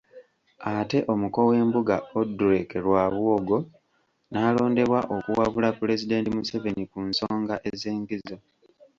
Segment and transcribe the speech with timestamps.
[0.75, 3.57] Ate omuko w'embuga Odrek Rwabwogo
[4.31, 8.35] naalondebwa okuwabula Pulezidenti Museveni ku nsonga ez'enkizo.